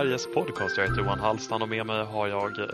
[0.00, 0.76] Sveriges podcast.
[0.76, 2.66] Jag heter Johan Hallstam och med mig har jag eh,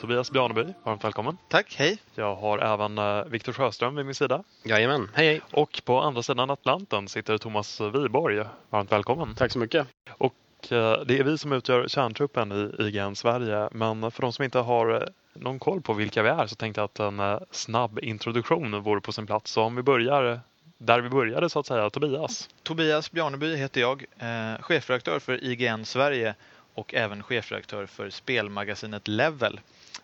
[0.00, 0.64] Tobias Bjarneby.
[0.82, 1.36] Varmt välkommen.
[1.48, 1.98] Tack, hej.
[2.14, 4.42] Jag har även eh, Viktor Sjöström vid min sida.
[4.62, 5.40] Jajamän, hej hej.
[5.50, 8.44] Och på andra sidan Atlanten sitter Thomas Wiborg.
[8.70, 9.34] Varmt välkommen.
[9.34, 9.86] Tack så mycket.
[10.10, 10.34] Och
[10.72, 13.68] eh, det är vi som utgör kärntruppen i IGN Sverige.
[13.72, 16.84] Men för de som inte har någon koll på vilka vi är så tänkte jag
[16.84, 19.50] att en snabb introduktion vore på sin plats.
[19.50, 20.40] Så om vi börjar
[20.78, 22.48] där vi började så att säga, Tobias.
[22.62, 26.34] Tobias Bjarneby heter jag, eh, chefredaktör för IGN Sverige
[26.74, 29.60] och även chefredaktör för spelmagasinet Level.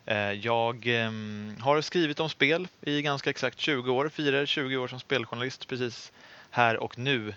[0.06, 4.88] Eh, jag ehm, har skrivit om spel i ganska exakt 20 år, firar 20 år
[4.88, 6.12] som speljournalist precis
[6.50, 7.34] här och nu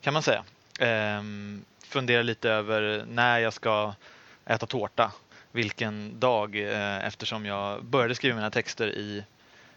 [0.00, 0.44] kan man säga.
[0.80, 3.94] Ehm, funderar lite över när jag ska
[4.46, 5.12] äta tårta,
[5.52, 9.24] vilken dag eh, eftersom jag började skriva mina texter i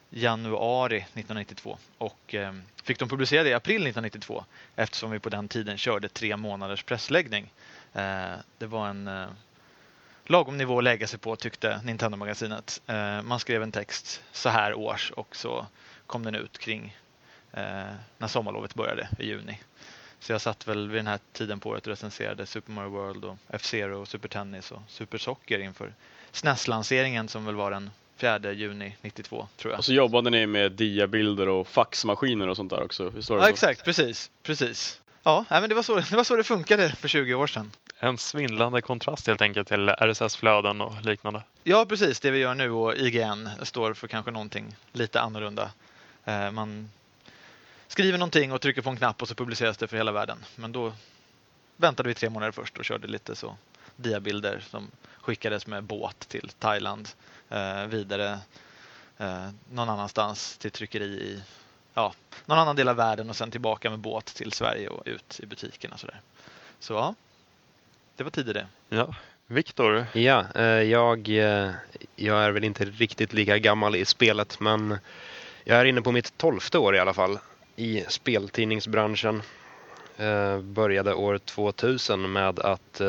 [0.09, 5.77] januari 1992 och ehm, fick de publicerade i april 1992 eftersom vi på den tiden
[5.77, 7.52] körde tre månaders pressläggning.
[7.96, 9.28] Eh, det var en eh,
[10.26, 12.82] lagom nivå att lägga sig på tyckte Nintendo-magasinet.
[12.88, 15.66] Eh, man skrev en text så här års och så
[16.08, 16.98] kom den ut kring
[18.18, 19.60] när sommarlovet började i juni.
[20.20, 23.26] Så jag satt väl vid den här tiden på året och recenserade Super Mario World
[23.26, 25.94] och F-Zero och Super Tennis och Super Socker inför
[26.32, 29.80] SNES-lanseringen som väl var den 4 juni 92 tror jag.
[29.80, 33.14] Och så jobbade ni med diabilder och faxmaskiner och sånt där också?
[33.30, 34.32] Ja exakt, precis.
[34.44, 35.02] precis.
[35.28, 37.72] Ja, men det var, så, det var så det funkade för 20 år sedan.
[38.00, 41.44] En svindlande kontrast helt enkelt till RSS-flöden och liknande.
[41.64, 42.20] Ja, precis.
[42.20, 45.72] Det vi gör nu och IGN står för kanske någonting lite annorlunda.
[46.26, 46.90] Eh, man
[47.88, 50.38] skriver någonting och trycker på en knapp och så publiceras det för hela världen.
[50.55, 50.94] Men då
[51.78, 53.58] väntade vi tre månader först och körde lite så
[53.95, 54.92] diabilder som
[55.22, 57.10] skickades med båt till Thailand
[57.49, 58.39] eh, vidare
[59.17, 61.42] eh, någon annanstans till tryckeri i
[61.95, 62.14] ja,
[62.45, 65.45] någon annan del av världen och sen tillbaka med båt till Sverige och ut i
[65.45, 65.98] butikerna.
[65.98, 66.22] Så, där.
[66.80, 67.16] så ja,
[68.16, 68.67] det var tider det.
[68.89, 69.16] Ja.
[69.48, 70.05] Viktor?
[70.14, 71.72] Ja, eh, jag, eh,
[72.16, 74.98] jag är väl inte riktigt lika gammal i spelet men
[75.64, 77.39] jag är inne på mitt tolfte år i alla fall
[77.76, 79.44] i speltidningsbranschen.
[80.17, 83.02] Eh, började år 2000 med att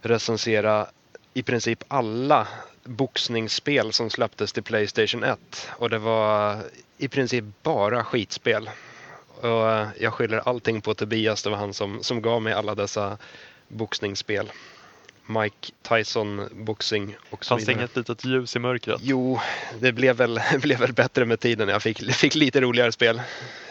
[0.00, 0.86] recensera
[1.34, 2.48] i princip alla
[2.86, 5.38] boxningsspel som släpptes till Playstation 1
[5.70, 6.56] och det var
[6.98, 8.70] i princip bara skitspel.
[9.40, 13.18] Och jag skyller allting på Tobias, det var han som, som gav mig alla dessa
[13.68, 14.52] boxningsspel.
[15.26, 19.00] Mike Tyson boxing och så Fanns det inget litet ljus i mörkret?
[19.02, 19.40] Jo,
[19.80, 21.68] det blev väl, blev väl bättre med tiden.
[21.68, 23.22] Jag fick, fick lite roligare spel.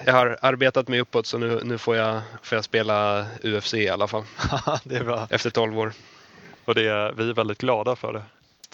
[0.05, 3.89] Jag har arbetat mig uppåt så nu, nu får, jag, får jag spela UFC i
[3.89, 4.23] alla fall.
[4.83, 5.27] det är bra.
[5.29, 5.93] Efter 12 år.
[6.65, 8.23] Och det är, vi är väldigt glada för det.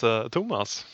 [0.02, 0.86] Eh, Thomas?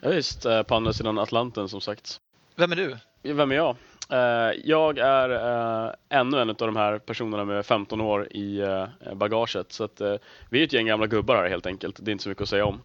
[0.00, 2.20] Ja, visst, eh, på andra sidan Atlanten som sagt.
[2.56, 2.96] Vem är du?
[3.22, 3.76] Vem är jag?
[4.10, 5.30] Eh, jag är
[6.08, 8.62] ännu en av de här personerna med 15 år i
[9.14, 9.72] bagaget.
[9.72, 10.00] Så att,
[10.48, 11.98] vi är ett gäng gamla gubbar här helt enkelt.
[12.02, 12.82] Det är inte så mycket att säga om.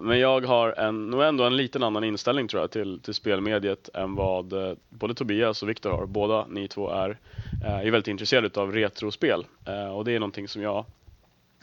[0.00, 3.88] Men jag har en, nog ändå en liten annan inställning tror jag till, till spelmediet
[3.94, 4.54] än vad
[4.88, 6.06] både Tobias och Viktor har.
[6.06, 7.18] Båda ni två är,
[7.64, 9.46] är väldigt intresserade av retrospel.
[9.94, 10.84] Och det är någonting som jag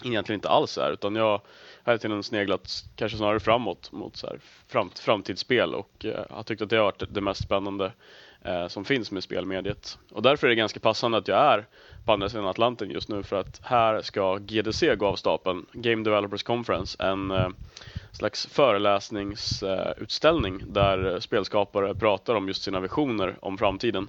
[0.03, 0.92] egentligen inte alls är.
[0.92, 1.42] Utan jag
[1.86, 6.62] hela tiden sneglat kanske snarare framåt mot så här fram, framtidsspel och eh, har tyckt
[6.62, 7.92] att det har varit det mest spännande
[8.42, 9.97] eh, som finns med spelmediet.
[10.12, 11.66] Och därför är det ganska passande att jag är
[12.06, 16.03] på andra sidan Atlanten just nu för att här ska GDC gå av stapeln, Game
[16.03, 17.50] Developers Conference, en eh,
[18.12, 24.08] slags föreläsningsutställning eh, där spelskapare pratar om just sina visioner om framtiden.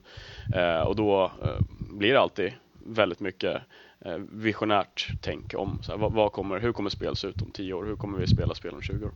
[0.54, 2.52] Eh, och då eh, blir det alltid
[2.86, 3.62] väldigt mycket
[4.04, 7.50] Eh, visionärt tänk om så här, vad, vad, kommer, hur kommer spel se ut om
[7.50, 7.84] 10 år?
[7.84, 9.12] Hur kommer vi spela spel om 20 år?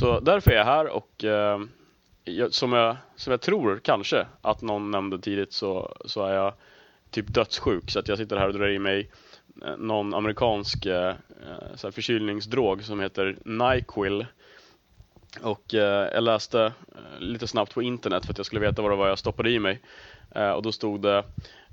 [0.00, 1.60] Så därför är jag här och eh,
[2.50, 6.54] som, jag, som jag tror kanske att någon nämnde tidigt så, så är jag
[7.10, 9.10] typ dödssjuk så att jag sitter här och drar i mig
[9.64, 14.26] eh, någon amerikansk eh, eh, så här förkylningsdrog som heter Nyquil.
[15.42, 18.90] Och eh, jag läste eh, lite snabbt på internet för att jag skulle veta vad
[18.90, 19.80] det var jag stoppade i mig.
[20.34, 21.24] Eh, och då stod det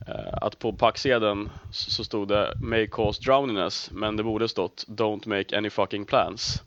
[0.07, 5.27] eh, att på packsedeln så stod det May cause drowniness men det borde stått Don't
[5.27, 6.63] make any fucking plans.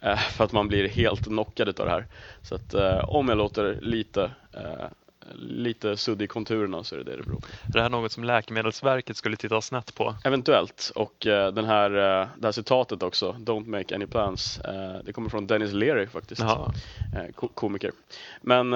[0.00, 2.06] Eh, för att man blir helt knockad av det här.
[2.42, 4.86] Så att eh, om jag låter lite eh,
[5.34, 7.46] lite sudd i konturerna så är det det det beror på.
[7.46, 10.14] Är det här något som Läkemedelsverket skulle titta snett på?
[10.24, 15.04] Eventuellt och uh, den här, uh, det här citatet också, Don't make any plans, uh,
[15.04, 16.42] det kommer från Dennis Leary faktiskt,
[17.34, 17.92] ko komiker.
[18.40, 18.70] Men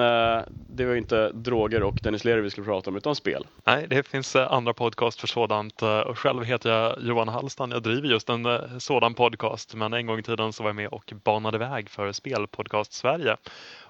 [0.51, 3.47] det var inte droger och Dennis Leary vi skulle prata om utan spel.
[3.63, 5.81] Nej, det finns andra podcast för sådant.
[5.81, 7.71] Och själv heter jag Johan Hallstan.
[7.71, 8.47] Jag driver just en
[8.79, 12.11] sådan podcast men en gång i tiden så var jag med och banade väg för
[12.11, 13.37] Spelpodcast Sverige.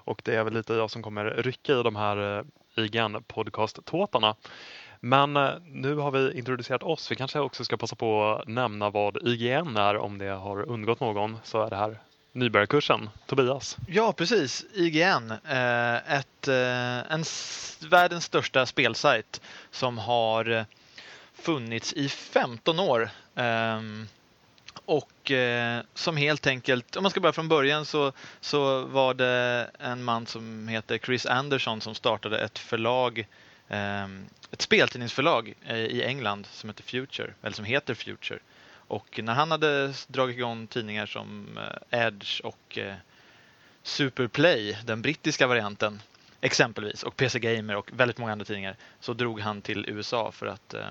[0.04, 4.36] Och det är väl lite jag som kommer rycka i de här eh, IGN podcast-tåtarna.
[5.00, 7.10] Men eh, nu har vi introducerat oss.
[7.10, 11.00] Vi kanske också ska passa på att nämna vad IGN är om det har undgått
[11.00, 11.38] någon.
[11.42, 11.98] Så är det här
[12.32, 13.10] nybörjarkursen.
[13.26, 13.76] Tobias?
[13.88, 14.64] Ja, precis.
[14.74, 15.30] IGN.
[15.30, 17.24] Eh, ett, en
[17.90, 19.40] världens största spelsajt
[19.70, 20.66] som har
[21.32, 23.10] funnits i 15 år.
[23.34, 24.06] Ehm,
[24.84, 25.32] och och
[25.94, 30.26] som helt enkelt, om man ska börja från början så, så var det en man
[30.26, 33.26] som heter Chris Anderson som startade ett förlag
[33.68, 34.04] eh,
[34.50, 38.38] ett speltidningsförlag eh, i England som heter Future, eller som heter Future.
[38.72, 41.58] Och när han hade dragit igång tidningar som
[41.90, 42.94] eh, Edge och eh,
[43.82, 46.02] Superplay, den brittiska varianten
[46.40, 50.46] exempelvis, och PC Gamer och väldigt många andra tidningar, så drog han till USA för
[50.46, 50.90] att eh,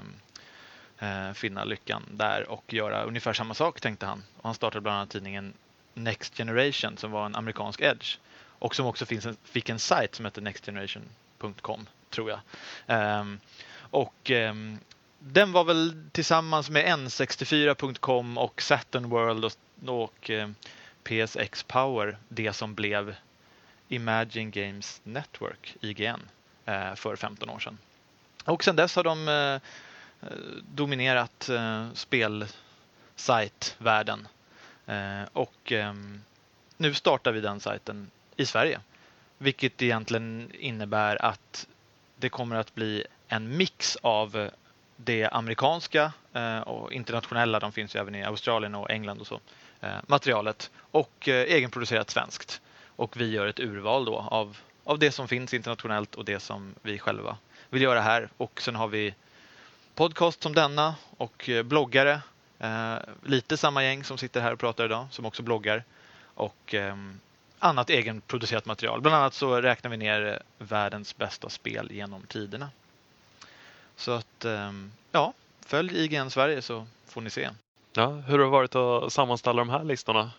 [1.02, 4.24] Eh, finna lyckan där och göra ungefär samma sak tänkte han.
[4.38, 5.54] Och han startade bland annat tidningen
[5.94, 8.18] Next Generation som var en amerikansk Edge
[8.60, 12.40] och som också finns en, fick en sajt som heter nextgeneration.com tror jag.
[13.20, 13.40] Um,
[13.74, 14.80] och um,
[15.20, 19.54] den var väl tillsammans med N64.com och Saturn World och,
[19.86, 20.50] och eh,
[21.04, 23.16] PSX Power det som blev
[23.88, 26.22] Imagine Games Network, IGN,
[26.66, 27.78] eh, för 15 år sedan.
[28.46, 29.70] Och sedan dess har de eh,
[30.22, 30.28] Eh,
[30.74, 34.28] dominerat eh, spelsajtvärlden.
[34.86, 36.22] Eh, och ehm,
[36.78, 38.80] nu startar vi den sajten i Sverige.
[39.38, 41.68] Vilket egentligen innebär att
[42.18, 44.50] det kommer att bli en mix av eh,
[44.96, 49.40] det amerikanska eh, och internationella, de finns ju även i Australien och England och så,
[49.82, 52.62] eh, materialet och eh, egenproducerat svenskt.
[52.96, 56.76] Och vi gör ett urval då av, av det som finns internationellt och det som
[56.82, 57.38] vi själva
[57.70, 58.30] vill göra här.
[58.38, 59.14] Och sen har vi
[60.02, 62.22] podcast som denna och bloggare.
[63.24, 65.84] lite samma gäng som sitter här och pratar idag som också bloggar.
[66.24, 67.20] Och ehm,
[67.60, 69.02] annat egenproducerat material.
[69.02, 72.70] Bland annat så räknar vi ner världens bästa spel genom tiderna.
[73.96, 74.46] Så att,
[75.12, 75.34] ja,
[75.66, 77.50] följ IGN Sverige så får ni se.
[77.94, 80.32] Ja, hur har det varit att sammanställa de här listorna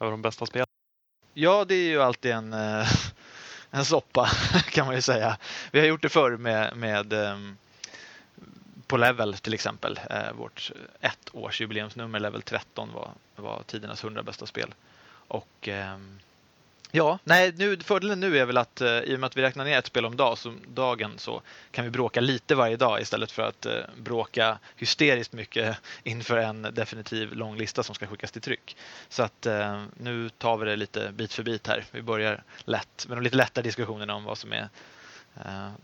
[0.00, 0.66] över de bästa spelen?
[1.34, 2.88] Ja, det är ju alltid en, eh,
[3.70, 4.26] en soppa
[4.70, 5.36] kan man ju säga.
[5.70, 7.56] Vi har gjort det förr med, med ehm,
[8.86, 10.00] på Level till exempel.
[10.10, 14.74] Eh, vårt ett års jubileumsnummer, Level 13, var, var tidernas 100 bästa spel.
[15.28, 16.18] Och ehm,
[16.96, 19.64] Ja, nej, nu, fördelen nu är väl att eh, i och med att vi räknar
[19.64, 23.32] ner ett spel om dag, så, dagen så kan vi bråka lite varje dag istället
[23.32, 28.42] för att eh, bråka hysteriskt mycket inför en definitiv lång lista som ska skickas till
[28.42, 28.76] tryck.
[29.08, 31.84] Så att eh, nu tar vi det lite bit för bit här.
[31.90, 34.68] Vi börjar lätt med de lite lättare diskussionerna om vad som är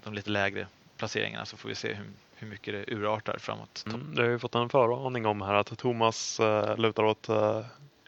[0.04, 0.66] de lite lägre
[1.00, 3.84] placeringarna så får vi se hur, hur mycket det urartar framåt.
[3.86, 6.40] Mm, det har ju fått en föraning om här att Thomas
[6.76, 7.28] lutar åt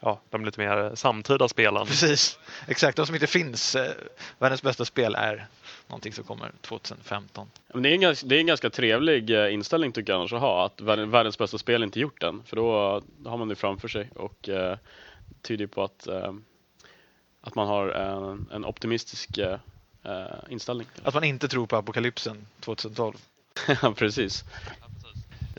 [0.02, 1.86] ja, de lite mer samtida spelen.
[1.86, 2.96] Precis, exakt.
[2.96, 3.74] De som inte finns.
[3.74, 3.92] Eh,
[4.38, 5.46] världens bästa spel är
[5.88, 7.50] någonting som kommer 2015.
[7.74, 10.40] det, är en ganska, det är en ganska trevlig eh, inställning tycker jag annars att
[10.40, 12.42] ha, att världens bästa spel inte gjort den.
[12.46, 14.76] För då, då har man det framför sig och eh,
[15.42, 16.32] tyder på att, eh,
[17.40, 19.58] att man har en, en optimistisk eh,
[20.48, 20.86] inställning.
[21.02, 23.16] Att man inte tror på apokalypsen 2012.
[23.82, 24.44] Ja, precis.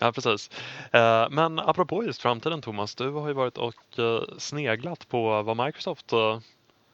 [0.03, 0.49] Ja, precis.
[0.91, 5.65] Eh, men apropå just framtiden Thomas, du har ju varit och eh, sneglat på vad
[5.65, 6.39] Microsoft, eh,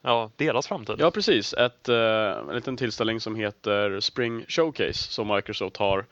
[0.02, 0.96] ja, deras framtid.
[1.00, 1.54] Ja, precis.
[1.54, 6.06] Ett, en liten tillställning som heter Spring Showcase som Microsoft har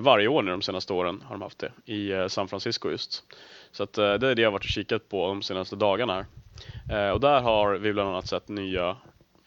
[0.00, 3.22] varje år nu de senaste åren har de haft det i San Francisco just.
[3.72, 6.26] Så att, det är det jag har varit och kikat på de senaste dagarna
[6.88, 7.12] här.
[7.12, 8.96] Och där har vi bland annat sett nya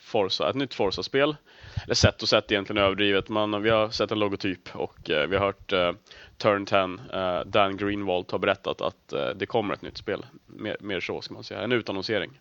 [0.10, 1.36] Forza, ett nytt Forza-spel.
[1.84, 3.30] Eller sett och sett egentligen överdrivet.
[3.30, 5.92] men vi har sett en logotyp och eh, vi har hört eh,
[6.38, 10.26] Turn 10, uh, eh, Dan Greenwald har berättat att uh, det kommer ett nytt spel.
[10.46, 12.32] Mer, mer, så ska man säga, en utannonsering.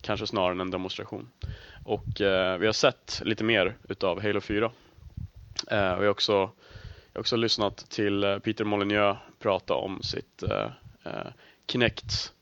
[0.00, 1.30] Kanske snarare än en demonstration.
[1.84, 4.70] Och uh, vi har sett lite mer utav Halo 4.
[5.70, 10.44] vi har också, jag har också lyssnat till Peter Molyneux prata om sitt
[11.66, 12.32] Kinect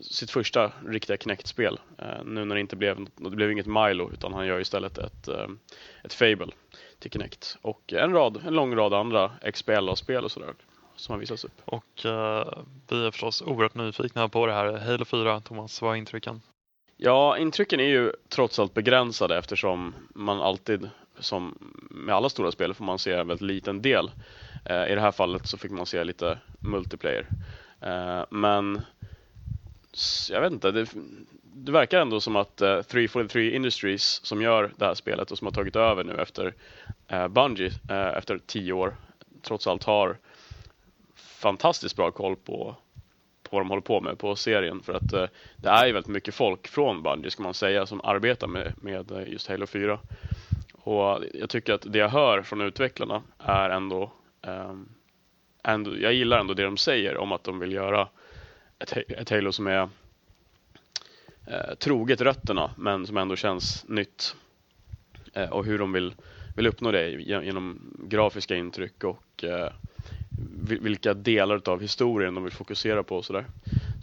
[0.00, 1.80] sitt första riktiga Kinect-spel.
[2.02, 5.28] Uh, nu när det inte blev, det blev inget Milo utan han gör istället ett,
[5.28, 5.46] uh,
[6.04, 6.52] ett Fable
[6.98, 7.56] till Kinect.
[7.62, 10.54] Och en, rad, en lång rad andra XBLA-spel och sådär
[10.96, 11.60] som har visats upp.
[11.64, 14.72] Och uh, vi är förstås oerhört nyfikna på det här.
[14.72, 16.40] Halo 4, Thomas, vad är intrycken?
[16.96, 21.58] Ja, intrycken är ju trots allt begränsade eftersom man alltid, som
[21.90, 24.10] med alla stora spel, får man se en väldigt liten del.
[24.70, 27.26] Uh, I det här fallet så fick man se lite multiplayer.
[27.80, 28.80] Eh, men
[30.30, 30.86] jag vet inte, det,
[31.42, 35.38] det verkar ändå som att eh, uh, 343 Industries som gör det här spelet och
[35.38, 36.54] som har tagit över nu efter
[37.12, 38.96] uh, Bungie uh, efter tio år
[39.42, 40.16] trots allt har
[41.14, 42.76] fantastiskt bra koll på,
[43.42, 44.82] på vad de håller på med på serien.
[44.82, 45.24] För att uh,
[45.56, 49.24] det är ju väldigt mycket folk från Bungie ska man säga som arbetar med, med
[49.26, 49.98] just Halo 4
[50.72, 54.88] Och jag tycker att det jag hör från utvecklarna är ändå, um,
[55.62, 58.08] ändå jag gillar ändå det de säger om att de vill göra
[58.78, 59.88] ett, ett Halo som är
[61.46, 64.36] eh, troget rötterna men som ändå känns nytt.
[65.32, 66.14] Eh, och hur de vill,
[66.56, 69.72] vill uppnå det genom grafiska intryck och eh,
[70.64, 73.44] vilka delar av historien de vill fokusera på och sådär.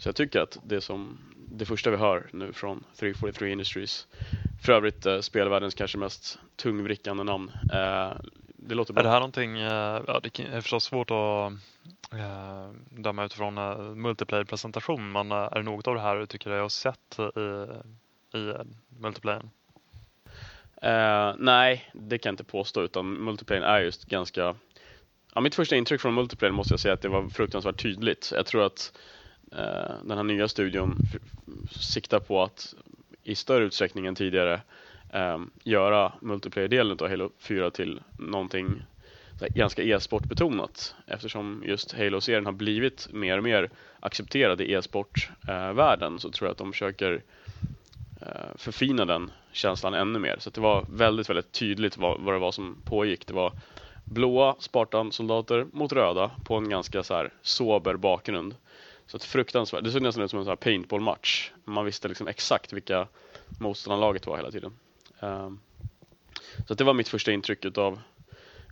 [0.00, 1.18] Så jag tycker att det som
[1.50, 4.06] det första vi hör nu från 343 Industries,
[4.62, 7.50] för övrigt eh, spelvärldens kanske mest tungvrickande namn.
[7.72, 8.12] Eh,
[8.60, 9.00] det låter bra.
[9.00, 11.52] Är det här någonting, eh, ja, det är förstås svårt att
[12.12, 16.50] eh, döma utifrån eh, multiplayer-presentation, men eh, är det något av det här du tycker
[16.50, 18.54] jag har sett i, i
[18.88, 19.50] multiplayern?
[20.84, 24.54] Uh, nej, det kan jag inte påstå utan multiplayer är just ganska
[25.34, 28.32] Ja, mitt första intryck från multiplayer måste jag säga att det var fruktansvärt tydligt.
[28.34, 28.92] Jag tror att
[29.52, 30.98] uh, den här nya studion
[31.70, 32.74] siktar på att
[33.22, 34.60] i större utsträckning än tidigare
[35.12, 38.82] um, göra multiplayer-delen av Halo 4 till någonting
[39.46, 46.46] ganska e-sportbetonat eftersom just Halo-serien har blivit mer och mer accepterad i e-sportvärlden så tror
[46.46, 47.22] jag att de försöker
[48.20, 50.36] eh, förfina den känslan ännu mer.
[50.38, 53.26] Så det var väldigt, väldigt tydligt vad, vad det var som pågick.
[53.26, 53.52] Det var
[54.04, 58.54] blåa Spartan-soldater mot röda på en ganska så här sober bakgrund.
[59.06, 61.50] Så att fruktansvärt, det såg nästan ut som en paintball-match.
[61.64, 63.06] Man visste liksom exakt vilka
[63.58, 64.72] motståndarlaget var hela tiden.
[65.20, 65.60] Um,
[66.66, 68.00] så det var mitt första intryck av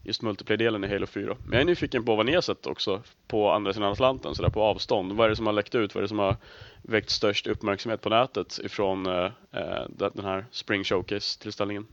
[0.06, 1.36] just multiplayer-delen i Halo 4.
[1.44, 4.42] Men jag är nyfiken på vad ni har sett också på andra sidan Atlanten, så
[4.42, 5.12] där på avstånd.
[5.12, 5.94] Vad är det som har läckt ut?
[5.94, 6.36] Vad är det som har
[6.82, 11.86] väckt störst uppmärksamhet på nätet ifrån eh, eh, den här Spring Showcase-tillställningen?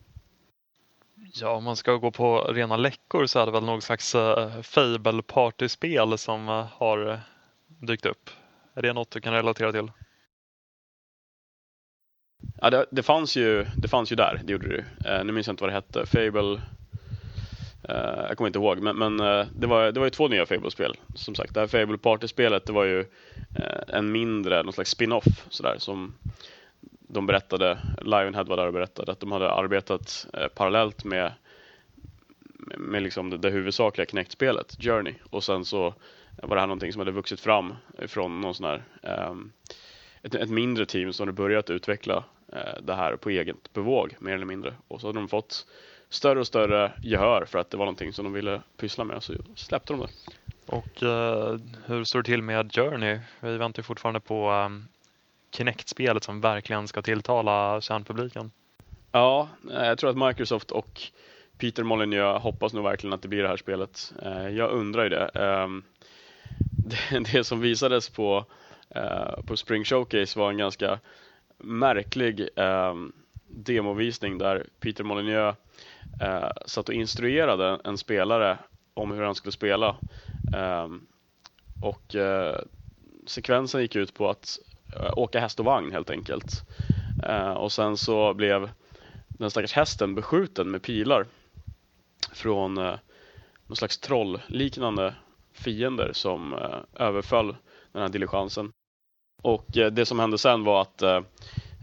[1.34, 4.38] Ja, om man ska gå på rena läckor så är det väl något slags eh,
[4.38, 7.20] uh, Fable partyspel som har
[7.68, 8.30] dykt upp.
[8.74, 9.92] Är det något du kan relatera till?
[12.62, 15.10] Ja, det, det, fanns ju, det fanns ju där, det gjorde det.
[15.10, 16.06] Eh, nu minns jag inte vad det hette.
[16.06, 16.62] Fable...
[17.84, 20.46] eh, jag kommer inte ihåg, men, men eh, det, var, det var ju två nya
[20.46, 20.96] Fable-spel.
[21.16, 23.00] Som sagt, det här Fable Party-spelet, det var ju
[23.56, 26.14] eh, en mindre, någon slags spin-off sådär som
[27.08, 31.34] de berättade, Lionhead var där och berättade att de hade arbetat eh, parallellt med,
[32.78, 35.14] med, liksom det, det huvudsakliga Kinect-spelet, Journey.
[35.30, 35.94] Och sen så
[36.42, 37.74] var det här någonting som hade vuxit fram
[38.08, 39.36] från någon sån här, eh,
[40.24, 44.34] ett, ett, mindre team som hade börjat utveckla eh, det här på eget bevåg, mer
[44.34, 44.74] eller mindre.
[44.88, 45.68] Och så hade de fått
[46.10, 49.34] större och större gehör för att det var någonting som de ville pyssla med, så
[49.56, 50.08] släppte de det.
[50.66, 53.20] Och uh, hur står det till med Journey?
[53.40, 54.88] Vi väntar fortfarande på um,
[55.52, 58.52] Kinect-spelet som verkligen ska tilltala kärnpubliken.
[59.12, 61.02] Ja, eh, jag tror att Microsoft och
[61.58, 64.14] Peter Molyneux hoppas nog verkligen att det blir det här spelet.
[64.52, 65.26] Jag undrar ju det.
[65.26, 65.84] Ehm,
[67.34, 68.46] det som visades på,
[68.96, 71.00] Eh, på Spring Showcase var en ganska
[71.58, 73.12] märklig ehm,
[73.48, 75.58] demovisning där Peter Molyneux
[76.20, 78.58] eh, satt och instruerade en spelare
[78.94, 79.96] om hur han skulle spela.
[80.56, 81.08] Ehm,
[81.84, 82.16] eh, och
[83.26, 84.60] sekvensen gick ut på att
[85.00, 86.66] Eh, åka häst och vagn helt enkelt.
[87.24, 88.70] Eh, och sen så blev
[89.28, 91.26] den stackars hästen beskjuten med pilar
[92.34, 92.96] från eh,
[93.68, 95.16] någon slags trollliknande
[95.54, 97.56] fiender som eh, överföll
[97.92, 98.72] den här diligensen.
[99.44, 101.22] Och eh, det som hände sen var att eh,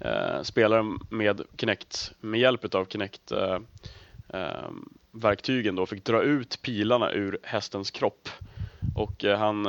[0.01, 3.33] eh, spelaren med Kinect, med hjälp av Kinect
[5.13, 8.29] verktygen då fick dra ut pilarna ur hästens kropp.
[8.97, 9.69] Och han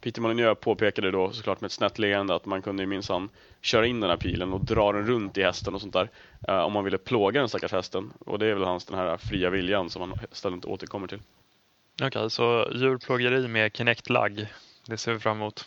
[0.00, 3.28] Peter Molyneux påpekade då såklart med ett snett leende att man kunde minsann
[3.60, 6.10] köra in den här pilen och dra den runt i hästen och sånt där
[6.64, 8.12] om man ville plåga den stackars hästen.
[8.18, 11.20] Och det är väl hans den här fria viljan som han ständigt återkommer till.
[11.94, 14.46] Okej, okay, så djurplågeri med Kinect-lagg.
[14.86, 15.66] Det ser vi fram emot.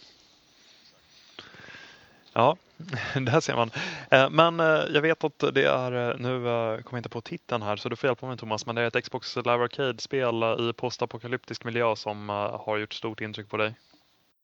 [2.33, 2.57] Ja,
[3.15, 3.71] där ser man.
[4.11, 7.61] Eh, men eh, jag vet att det är, eh, nu kommer jag inte på titeln
[7.61, 10.73] här så du får hjälpa mig Thomas, men det är ett Xbox Live Arcade-spel i
[10.73, 13.73] postapokalyptisk miljö som har gjort stort intryck på dig.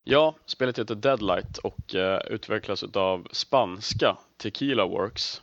[0.03, 1.95] Ja, spelet heter Deadlight och
[2.29, 5.41] utvecklas av spanska Tequila Works.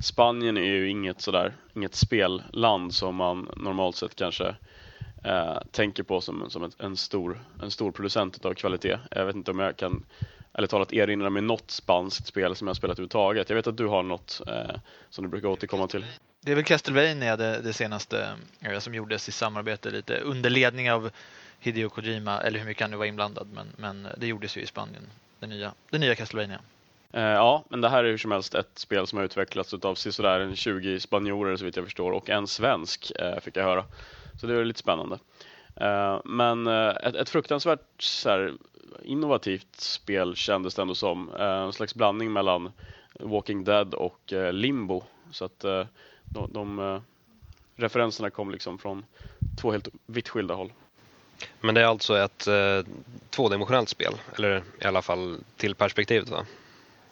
[0.00, 4.54] Spanien är ju inget sådär, inget spelland som man normalt sett kanske
[5.24, 8.98] eh, tänker på som, som ett, en, stor, en stor producent av kvalitet.
[9.10, 10.04] Jag vet inte om jag kan
[10.54, 13.48] eller talat erinra mig något spanskt spel som jag spelat överhuvudtaget.
[13.48, 14.78] Jag vet att du har något uh,
[15.10, 16.04] som du brukar återkomma till.
[16.40, 18.28] Det är väl Castlevania det, det senaste
[18.78, 21.10] som gjordes i samarbete lite under ledning av
[21.60, 24.66] Hideo Kojima, eller hur mycket han nu var inblandad, men, men det gjordes ju i
[24.66, 25.02] Spanien,
[25.38, 26.60] det nya, det nya Castlevania.
[27.12, 29.94] Eh, ja, men det här är hur som helst ett spel som har utvecklats av
[29.94, 33.84] sådär 20 spanjorer så vitt jag förstår och en svensk eh, fick jag höra.
[34.40, 35.18] Så det är lite spännande.
[35.76, 38.50] Eh, men ett, ett fruktansvärt så
[39.02, 41.30] innovativt spel kändes det ändå som.
[41.34, 42.72] En slags blandning mellan
[43.20, 45.02] Walking Dead och Limbo.
[45.30, 45.60] Så att
[46.24, 47.00] de, de
[47.76, 49.04] referenserna kom liksom från
[49.60, 50.72] två helt vitt skilda håll.
[51.60, 52.80] Men det är alltså ett eh,
[53.30, 56.46] tvådimensionellt spel, eller i alla fall till perspektivet va?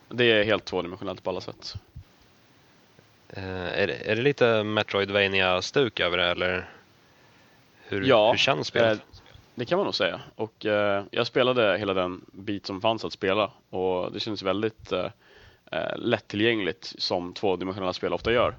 [0.09, 1.77] Det är helt tvådimensionellt på alla sätt.
[3.29, 6.69] Eh, är, det, är det lite metroidvania stuk över det eller?
[7.89, 8.99] Hur, Ja, hur känns spelet?
[8.99, 9.05] Eh,
[9.55, 10.21] Det kan man nog säga.
[10.35, 14.93] Och eh, jag spelade hela den bit som fanns att spela och det känns väldigt
[14.93, 15.11] eh,
[15.73, 18.55] eh, lättillgängligt som tvådimensionella spel ofta gör.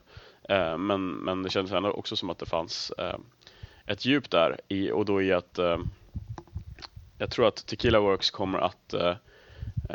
[0.50, 3.16] Eh, men, men det kändes ändå också som att det fanns eh,
[3.86, 5.78] ett djup där i, och då i att eh,
[7.18, 8.94] jag tror att Tequila Works kommer att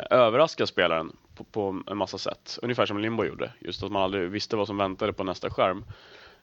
[0.09, 2.59] överraska spelaren på, på en massa sätt.
[2.61, 3.51] Ungefär som Limbo gjorde.
[3.59, 5.85] Just att man aldrig visste vad som väntade på nästa skärm.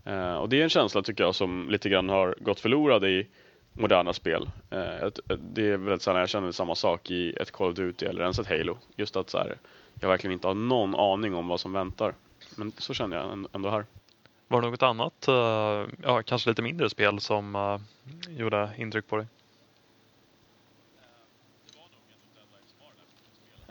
[0.05, 3.27] Eh, och det är en känsla tycker jag som lite grann har gått förlorad i
[3.75, 4.51] moderna spel.
[4.71, 8.07] Eh, ett- det är väldigt sällan jag känner samma sak i ett Call of Duty
[8.07, 8.79] eller ens ett Halo.
[8.97, 9.57] Just att så här,
[10.01, 12.15] jag verkligen inte har någon aning om vad som väntar.
[12.57, 13.85] Men så känner jag änd- ändå här.
[14.49, 15.35] Var det något annat, eh,
[16.03, 17.79] ja, kanske lite mindre spel som eh,
[18.39, 19.27] gjorde intryck på dig?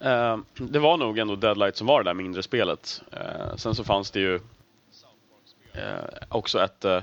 [0.01, 3.01] Eh, det var nog ändå Deadlight som var det där mindre spelet.
[3.11, 4.41] Eh, sen så fanns det ju eh,
[5.73, 7.01] Eh, också ett eh,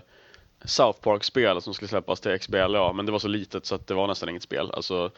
[0.64, 3.94] South Park-spel som skulle släppas till XBLA, men det var så litet så att det
[3.94, 4.70] var nästan inget spel.
[4.70, 5.10] Alltså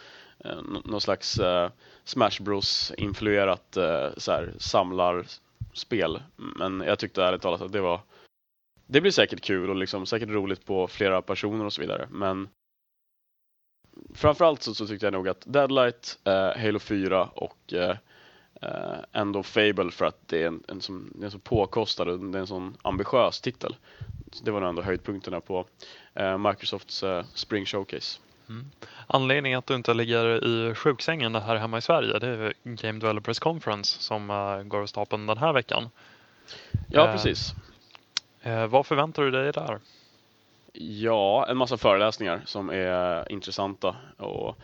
[0.44, 1.70] eh, någon slags eh,
[2.04, 6.22] Smash Bros-influerat eh, så här, samlarspel.
[6.36, 8.00] Men jag tyckte ärligt talat att det var
[8.86, 12.48] det blir säkert kul och liksom säkert roligt på flera personer och så vidare, men
[14.14, 17.96] framförallt så, så tyckte jag nog att Deadlight, eh, Halo 4 och eh,
[18.60, 22.18] eh, ändå Fable för att det är en, en, som, det är så påkostad och
[22.18, 23.76] det är en sån ambitiös titel.
[24.32, 25.64] Så det var nog ändå höjdpunkterna på
[26.14, 28.20] eh, Microsofts eh, Spring Showcase.
[29.06, 33.38] Anledningen att du inte ligger i sjuksängen här hemma i Sverige det är Game Developers
[33.38, 35.88] Conference som eh, går av stapeln den här veckan.
[36.88, 37.54] Ja, Eh, precis.
[38.42, 39.78] Eh, vad förväntar du dig där?
[40.72, 43.96] Ja, en massa föreläsningar som är intressanta.
[44.16, 44.58] Och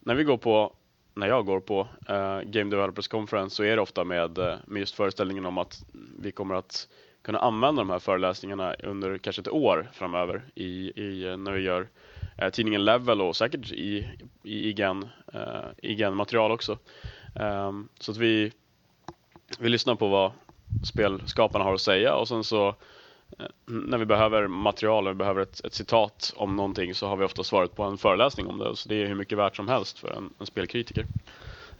[0.00, 0.72] när vi går på,
[1.18, 4.80] när jag går på uh, Game Developers Conference så är det ofta med, eh, med
[4.80, 5.84] just föreställningen om att
[6.18, 6.88] vi kommer att
[7.22, 11.62] kunna använda de här föreläsningarna under kanske ett år framöver i, i, eh, när vi
[11.62, 11.88] gör
[12.36, 14.08] eh, tidningen Level och säkert i,
[14.42, 16.78] i IGN, eh, IGN-material också.
[17.34, 18.52] Um, så att vi,
[19.58, 20.32] vi lyssnar på vad
[20.84, 22.74] spelskaparna har att säga och sen så
[23.66, 27.24] när vi behöver material och vi behöver ett, ett citat om någonting så har vi
[27.24, 28.76] ofta svaret på en föreläsning om det.
[28.76, 31.06] Så det är hur mycket värt som helst för en, en spelkritiker.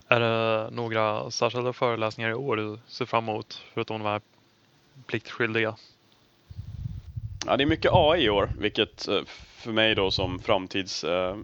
[0.08, 4.20] Är det några särskilda föreläsningar i år du ser fram emot förutom de här
[5.06, 5.76] pliktskyldiga?
[7.46, 9.20] Ja, det är mycket AI i år, vilket eh,
[9.56, 11.37] för mig då som framtids, eh,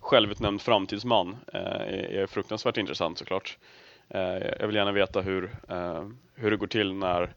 [0.00, 3.58] självutnämnd framtidsman eh, är, är fruktansvärt intressant såklart.
[4.08, 7.34] Eh, jag vill gärna veta hur, eh, hur det går till när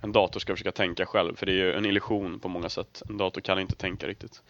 [0.00, 3.02] en dator ska försöka tänka själv, för det är ju en illusion på många sätt.
[3.08, 4.42] En dator kan inte tänka riktigt.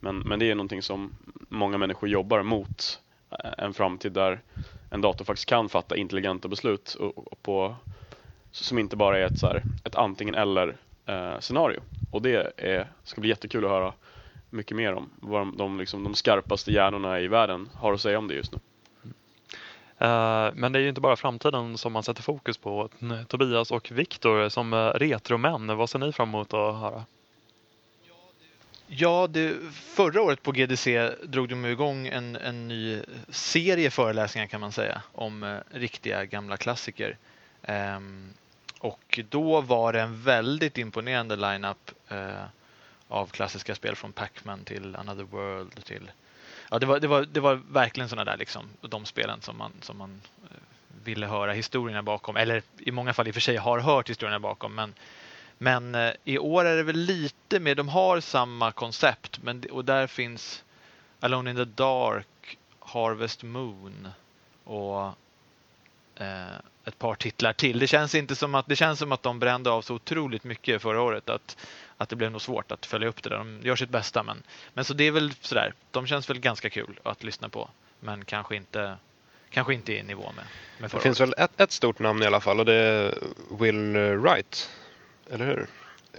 [0.00, 1.12] Men, men det är någonting som
[1.48, 4.40] många människor jobbar mot, eh, en framtid där
[4.90, 7.76] en dator faktiskt kan fatta intelligenta beslut och, och på,
[8.50, 11.80] som inte bara är ett, så här, ett antingen eller eh, scenario.
[12.10, 13.92] Och det är, ska bli jättekul att höra
[14.50, 18.18] mycket mer om vad de, de, liksom, de skarpaste hjärnorna i världen har att säga
[18.18, 18.58] om det just nu.
[19.98, 22.88] Eh, men det är ju inte bara framtiden som man sätter fokus på.
[23.28, 27.04] Tobias och Viktor som eh, retromän, vad ser ni fram emot att höra?
[28.86, 34.60] Ja, det, förra året på GDC drog de igång en, en ny serie föreläsningar kan
[34.60, 37.16] man säga om eh, riktiga gamla klassiker.
[37.62, 38.30] Ehm,
[38.78, 42.44] och då var det en väldigt imponerande line-up eh,
[43.08, 46.10] av klassiska spel från Pac-Man till Another World till
[46.70, 49.72] Ja, det var, det var, det var verkligen sådana där liksom, de spelen som man,
[49.80, 50.56] som man eh,
[51.04, 52.36] ville höra historierna bakom.
[52.36, 54.74] Eller i många fall i och för sig har hört historierna bakom.
[54.74, 54.94] Men,
[55.58, 59.84] men eh, i år är det väl lite mer, de har samma koncept men, och
[59.84, 60.64] där finns
[61.20, 64.08] Alone in the Dark, Harvest Moon
[64.64, 65.06] och
[66.14, 67.78] eh, ett par titlar till.
[67.78, 70.82] Det känns, inte som att, det känns som att de brände av så otroligt mycket
[70.82, 71.56] förra året att,
[71.96, 73.36] att det blev nog svårt att följa upp det där.
[73.36, 74.42] De gör sitt bästa men,
[74.74, 77.68] men så det är väl sådär, de känns väl ganska kul att lyssna på
[78.00, 78.96] men kanske inte,
[79.50, 80.44] kanske inte i nivå med, med
[80.78, 81.28] Det förra finns året.
[81.38, 83.14] väl ett, ett stort namn i alla fall och det är
[83.60, 84.70] Will Wright.
[85.30, 85.66] Eller hur?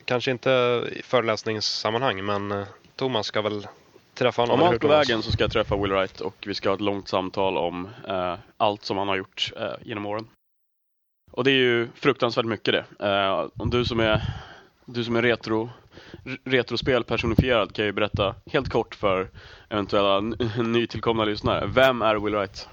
[0.06, 0.50] Kanske inte
[0.92, 3.68] i föreläsningssammanhang men eh, Thomas ska väl
[4.14, 4.62] träffa honom.
[4.62, 6.82] Om allt på vägen så ska jag träffa Will Wright och vi ska ha ett
[6.82, 10.28] långt samtal om eh, allt som han har gjort eh, genom åren.
[11.32, 13.06] Och det är ju fruktansvärt mycket det.
[13.08, 14.22] Eh, om du som är,
[14.90, 15.70] du som är retro,
[16.44, 19.28] retrospel personifierad kan jag ju berätta helt kort för
[19.70, 20.20] eventuella
[20.64, 21.66] nytillkomna lyssnare.
[21.68, 22.68] Vem är Will Wright?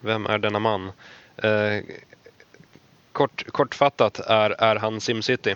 [0.00, 0.92] Vem är denna man?
[1.36, 1.84] Eh,
[3.12, 5.54] kort, kortfattat är, är han SimCity.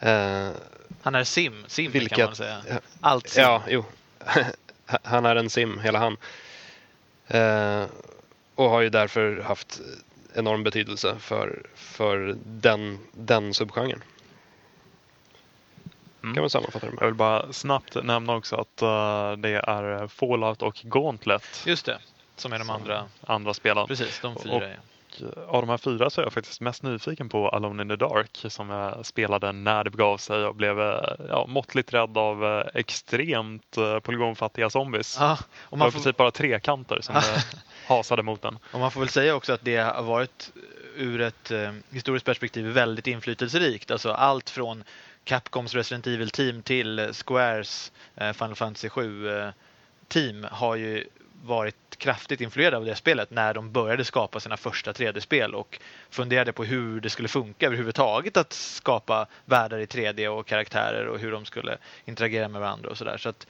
[0.00, 0.48] Eh,
[1.02, 2.62] Han är sim, sim Vilket- kan man säga.
[3.00, 3.42] Allt sim.
[3.42, 3.84] Ja, jo.
[5.02, 6.16] Han är en sim, hela han.
[7.26, 7.86] Eh,
[8.54, 9.80] och har ju därför haft
[10.34, 14.02] enorm betydelse för, för den, den subgenren.
[16.24, 16.34] Mm.
[16.34, 17.02] Kan man sammanfatta det med.
[17.02, 21.98] Jag vill bara snabbt nämna också att eh, det är Fallout och Gauntlet, Just det,
[22.36, 23.04] som är de Som- andra.
[23.26, 23.86] andra spelen.
[23.86, 24.54] Precis, de fyra.
[24.54, 24.78] Och- är.
[25.46, 28.44] Av de här fyra så är jag faktiskt mest nyfiken på Alone in the Dark
[28.48, 32.66] som jag spelade när det begav sig och blev eh, ja, måttligt rädd av eh,
[32.74, 35.16] extremt eh, polygonfattiga zombies.
[35.20, 37.22] Ja, och Det var man, får, princip bara trekanter som eh,
[37.88, 38.58] hasade mot den.
[38.72, 40.52] och man får väl säga också att det har varit
[40.96, 43.90] ur ett eh, historiskt perspektiv väldigt inflytelserikt.
[43.90, 44.84] Alltså allt från
[45.24, 51.04] Capcoms Resident Evil-team till eh, Squares eh, Final Fantasy 7-team eh, har ju
[51.44, 55.78] varit kraftigt influerade av det spelet när de började skapa sina första 3D-spel och
[56.10, 61.18] funderade på hur det skulle funka överhuvudtaget att skapa världar i 3D och karaktärer och
[61.18, 63.16] hur de skulle interagera med varandra och sådär.
[63.16, 63.46] Så att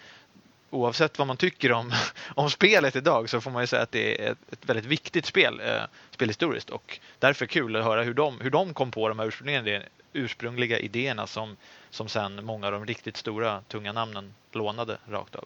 [0.71, 1.93] oavsett vad man tycker om,
[2.35, 5.27] om spelet idag så får man ju säga att det är ett, ett väldigt viktigt
[5.27, 9.19] spel eh, spelhistoriskt och därför kul att höra hur de, hur de kom på de
[9.19, 9.83] här ursprungliga,
[10.15, 11.57] ursprungliga idéerna som,
[11.91, 15.45] som sen många av de riktigt stora tunga namnen lånade rakt av.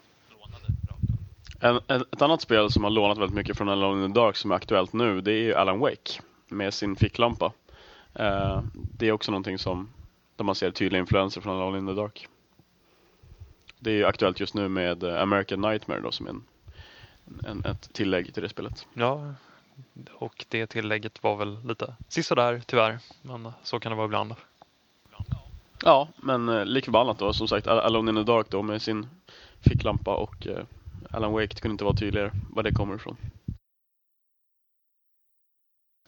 [1.61, 4.37] En, en, ett annat spel som har lånat väldigt mycket från Alone in the Dark
[4.37, 7.53] som är aktuellt nu, det är ju Alan Wake med sin ficklampa.
[8.15, 9.89] Eh, det är också någonting som,
[10.37, 12.29] där man ser tydliga influenser från Alone in the Dark.
[13.79, 16.43] Det är ju aktuellt just nu med eh, American Nightmare då som är en,
[17.47, 18.87] en, ett tillägg till det spelet.
[18.95, 19.35] Ja,
[20.13, 24.35] och det tillägget var väl lite sisådär tyvärr, men så kan det vara ibland.
[25.85, 27.33] Ja, men eh, lik förbannat då.
[27.33, 29.07] Som sagt, Al- Alone in the Dark då med sin
[29.61, 30.65] ficklampa och eh,
[31.11, 33.17] Alan Wake, det kunde inte vara tydligare var det kommer ifrån.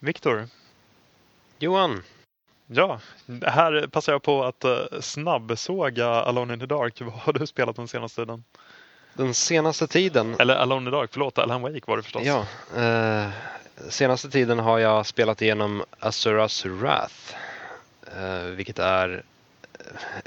[0.01, 0.49] Viktor,
[1.59, 2.03] Johan,
[2.67, 3.01] ja,
[3.43, 7.01] här passar jag på att uh, snabbsåga Alone in the Dark.
[7.01, 8.45] Vad har du spelat den senaste tiden?
[9.15, 12.23] den senaste tiden Eller Alone in the Dark, förlåt, Alan Wake var det förstås.
[12.25, 13.31] Ja, eh,
[13.89, 17.35] senaste tiden har jag spelat igenom Asuras Wrath.
[18.17, 19.23] Eh, vilket är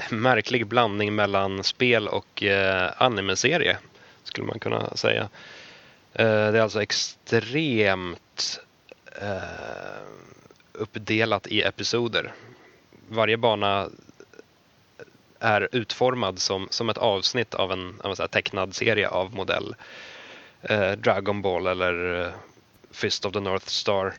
[0.09, 3.77] märklig blandning mellan spel och eh, anime-serie,
[4.23, 5.29] skulle man kunna säga.
[6.13, 8.59] Eh, det är alltså extremt
[9.21, 9.37] eh,
[10.73, 12.33] uppdelat i episoder.
[13.09, 13.89] Varje bana
[15.39, 19.35] är utformad som, som ett avsnitt av en av en så här tecknad serie av
[19.35, 19.75] modell
[20.61, 22.33] eh, Dragon Ball eller eh,
[22.91, 24.13] Fist of the North Star.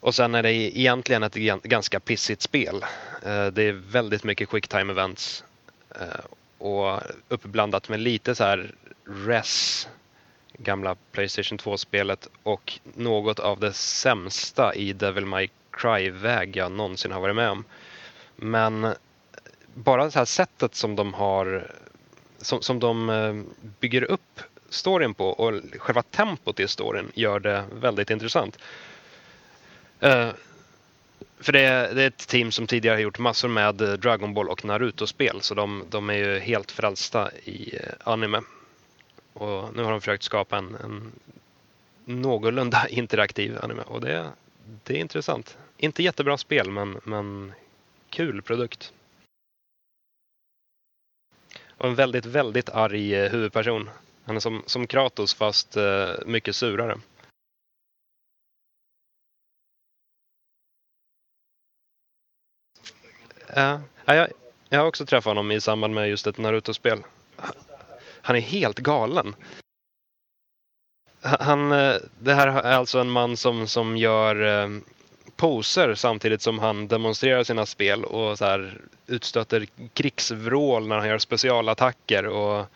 [0.00, 2.84] Och sen är det egentligen ett ganska pissigt spel.
[3.22, 5.44] Eh, det är väldigt mycket quick time events
[5.90, 6.24] eh,
[6.58, 8.74] och uppblandat med lite så här
[9.26, 9.88] res
[10.52, 17.20] gamla Playstation 2-spelet och något av det sämsta i Devil May Cry-väg jag någonsin har
[17.20, 17.64] varit med om.
[18.36, 18.92] Men eh,
[19.74, 21.72] bara det här sättet som de har
[22.38, 23.46] som, som de
[23.80, 28.58] bygger upp storyn på och själva tempot i storyn gör det väldigt intressant.
[30.00, 30.30] Eh,
[31.40, 34.34] för det är, det är ett team som tidigare har gjort massor med eh, Dragon
[34.34, 38.40] Ball och Naruto-spel så de, de är ju helt frälsta i eh, anime.
[39.32, 41.12] Och nu har de försökt skapa en, en
[42.04, 44.30] någorlunda interaktiv anime och det,
[44.84, 45.58] det är intressant.
[45.76, 47.52] Inte jättebra spel men, men
[48.10, 48.92] kul produkt.
[51.68, 53.90] Och en väldigt, väldigt arg huvudperson.
[54.24, 55.76] Han är som, som Kratos fast
[56.26, 56.98] mycket surare.
[63.54, 64.28] Ja, jag,
[64.68, 66.98] jag har också träffat honom i samband med just ett Naruto-spel.
[68.22, 69.34] Han är helt galen.
[71.20, 74.68] Han, eh, det här är alltså en man som, som gör eh,
[75.36, 81.18] poser samtidigt som han demonstrerar sina spel och så här utstöter krigsvrål när han gör
[81.18, 82.66] specialattacker och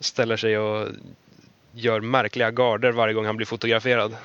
[0.00, 0.88] ställer sig och
[1.72, 4.16] gör märkliga garder varje gång han blir fotograferad.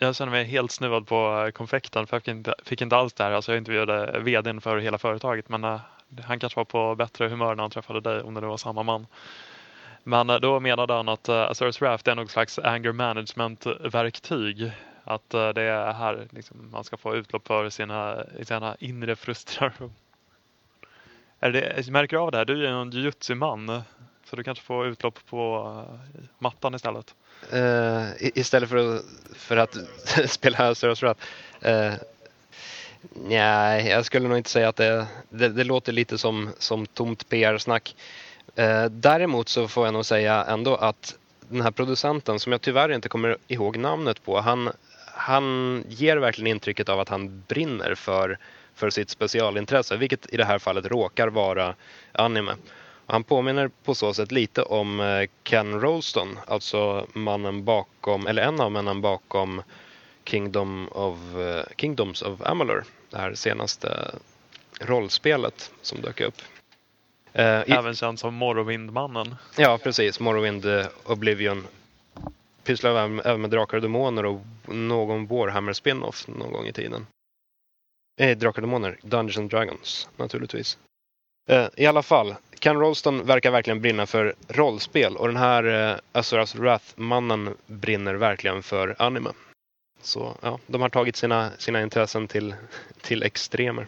[0.00, 3.12] Jag känner mig helt snuvad på eh, konfekten för jag fick inte, fick inte alls
[3.12, 3.30] det här.
[3.30, 5.80] Alltså jag intervjuade vdn för hela företaget men eh,
[6.24, 8.82] han kanske var på bättre humör när han träffade dig om det nu var samma
[8.82, 9.06] man.
[10.04, 14.72] Men eh, då menade han att uh, Raft är något slags anger management-verktyg.
[15.04, 19.94] Att det är här liksom, man ska få utlopp för sina, sina inre frustration.
[21.40, 22.44] Är det, märker du av det här?
[22.44, 23.82] Du är ju en jujutsu-man.
[24.30, 27.14] Så du kanske får utlopp på eh, mattan istället.
[27.54, 29.76] Uh, istället för att, för att
[30.30, 31.20] spela Azura's Wrath.
[31.66, 31.94] Uh,
[33.10, 37.28] nej, jag skulle nog inte säga att det, det, det låter lite som, som tomt
[37.28, 37.96] PR-snack.
[38.58, 42.60] Uh, eh, däremot så får jag nog säga ändå att den här producenten, som jag
[42.60, 44.70] tyvärr inte kommer ihåg namnet på, han,
[45.06, 48.38] han ger verkligen intrycket av att han brinner för,
[48.74, 51.74] för sitt specialintresse, vilket i det här fallet råkar vara
[52.12, 52.52] anime.
[53.10, 58.60] Han påminner på så sätt lite om eh, Ken Rolston, alltså mannen bakom, eller en
[58.60, 59.62] av männen bakom
[60.24, 64.14] Kingdom of, uh, Kingdoms of Amalur, det här senaste
[64.80, 66.42] rollspelet som dök upp.
[67.38, 67.42] Uh,
[67.78, 69.34] Även känd som Morrowindmannen.
[69.56, 70.20] Ja, precis.
[70.20, 70.66] Morrowind
[71.04, 71.66] Oblivion.
[72.64, 72.90] Pysslar
[73.24, 77.06] även med Drakar och Demoner och någon Warhammer spin-off någon gång i tiden.
[78.20, 80.78] Eh, Drakar och Demoner, Dungeons and Dragons naturligtvis.
[81.48, 85.96] Eh, I alla fall, Ken Rolston verkar verkligen brinna för rollspel och den här eh,
[86.12, 89.30] Azuras Wrath-mannen brinner verkligen för anime.
[90.02, 92.54] Så ja, de har tagit sina, sina intressen till,
[93.00, 93.86] till extremer.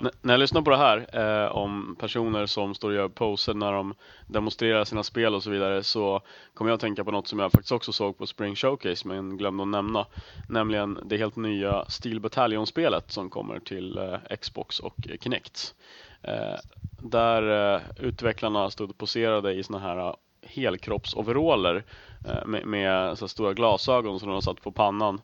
[0.00, 3.54] N när jag lyssnar på det här eh, om personer som står och gör poser
[3.54, 3.94] när de
[4.26, 6.20] demonstrerar sina spel och så vidare så
[6.54, 9.36] kommer jag att tänka på något som jag faktiskt också såg på Spring Showcase men
[9.36, 10.06] glömde att nämna.
[10.48, 15.74] Nämligen det helt nya Steel Battalion-spelet som kommer till eh, Xbox och Kinect.
[16.22, 16.58] Eh,
[17.00, 21.84] där eh, utvecklarna stod poserade i såna här helkroppsoveraller
[22.24, 25.20] eh, med, med så stora glasögon som de har satt på pannan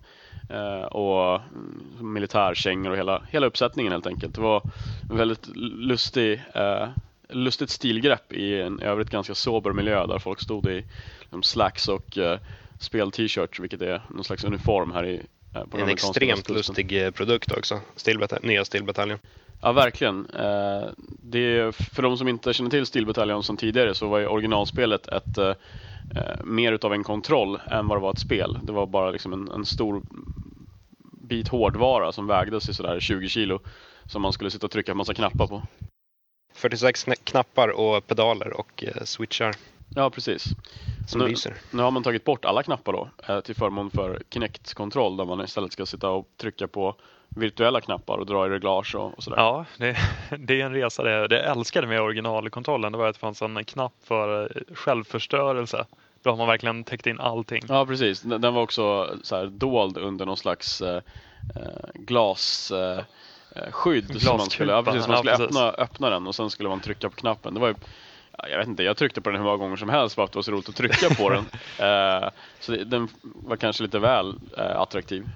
[0.48, 1.40] eh, och
[2.00, 4.34] militärkängor och hela, hela uppsättningen helt enkelt.
[4.34, 4.62] Det var
[5.10, 6.88] en väldigt lustig, eh,
[7.28, 10.84] lustigt stilgrepp i en övrigt ganska sober miljö där folk stod i
[11.20, 12.38] liksom, slacks och eh,
[12.78, 15.22] spel-t-shirt vilket är någon slags uniform här i
[15.70, 17.80] på En extremt lustig produkt också,
[18.42, 19.18] nya Stilbataljen.
[19.62, 20.26] Ja, verkligen.
[20.30, 20.88] Eh,
[21.22, 25.08] det, för de som inte känner till Steel Battalion som tidigare så var ju originalspelet
[25.08, 25.54] ett eh,
[26.44, 28.58] mer utav en kontroll än vad det var ett spel.
[28.62, 30.02] Det var bara liksom en, en stor
[31.28, 33.60] bit hårdvara som vägdes i sådär 20 kilo
[34.06, 35.62] som man skulle sitta och trycka en massa knappar på.
[36.54, 39.54] 46 knappar och pedaler och eh, switchar.
[39.94, 40.44] Ja, precis.
[41.08, 41.54] Som nu, lyser.
[41.70, 45.44] nu har man tagit bort alla knappar då eh, till förmån för Kinect-kontroll där man
[45.44, 46.96] istället ska sitta och trycka på
[47.38, 49.36] virtuella knappar och dra i reglage och, och sådär.
[49.36, 49.96] Ja, det,
[50.38, 51.02] det, är en resa.
[51.02, 54.74] Det, det jag älskade med originalkontrollen det var att det fanns en knapp för eh,
[54.74, 55.86] självförstörelse.
[56.22, 57.62] Då har man verkligen täckt in allting.
[57.68, 58.22] Ja, precis.
[58.22, 60.96] Den, den var också så här dold under någon slags eh,
[61.56, 62.70] eh glas...
[62.70, 63.00] Eh,
[63.70, 66.68] skydd som man skulle, ja, precis, man skulle ja, öppna, öppna den och sen skulle
[66.68, 67.54] man trycka på knappen.
[67.54, 67.74] Det var ju,
[68.50, 70.36] jag vet inte, jag tryckte på den hur många gånger som helst för att det
[70.36, 71.44] var så roligt att trycka på den.
[71.78, 72.28] Eh,
[72.60, 75.26] så det, den var kanske lite väl eh, attraktiv.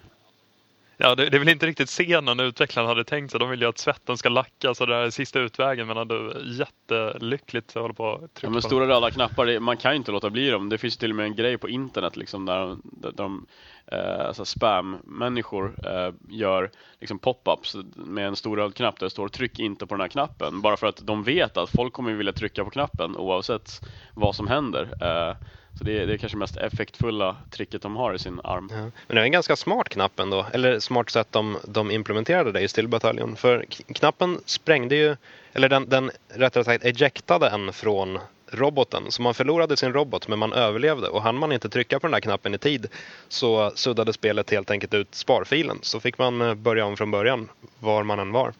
[0.96, 3.40] Ja, det, det är väl inte riktigt scenen utvecklarna hade tänkt sig.
[3.40, 7.76] De vill ju att svetten ska lacka så det är sista utvägen men ändå jättelyckligt
[7.76, 10.30] att hålla på och trycka ja, men Stora röda knappar, man kan ju inte låta
[10.30, 10.68] bli dem.
[10.68, 13.46] Det finns till och med en grej på internet liksom där, där de
[13.86, 19.28] eh, alltså spam-människor eh, gör liksom pop-ups med en stor röd knapp där det står
[19.28, 20.60] tryck inte på den här knappen.
[20.60, 23.80] Bara för att de vet att folk kommer vilja trycka på knappen oavsett
[24.14, 24.88] vad som händer.
[25.00, 25.36] Eh,
[25.78, 28.68] så det är, det är kanske mest effektfulla tricket de har i sin arm.
[28.72, 28.76] Ja.
[28.76, 32.60] Men det är en ganska smart knapp ändå, eller smart sätt de, de implementerade det
[32.60, 33.36] i Steel Battalion.
[33.36, 35.16] För knappen sprängde ju,
[35.52, 38.18] eller den, den rättare sagt ejectade en från
[38.52, 39.10] roboten.
[39.10, 42.14] Så man förlorade sin robot men man överlevde och hann man inte trycka på den
[42.14, 42.86] här knappen i tid
[43.28, 45.78] så suddade spelet helt enkelt ut sparfilen.
[45.82, 48.52] Så fick man eh, börja om från början var man än var.